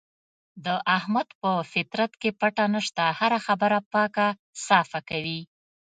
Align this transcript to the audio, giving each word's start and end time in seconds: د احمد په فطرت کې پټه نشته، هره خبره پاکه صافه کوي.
د 0.65 0.67
احمد 0.97 1.27
په 1.41 1.51
فطرت 1.71 2.11
کې 2.21 2.29
پټه 2.39 2.65
نشته، 2.75 3.03
هره 3.19 3.39
خبره 3.45 3.77
پاکه 3.93 4.27
صافه 4.65 4.99
کوي. 5.09 5.41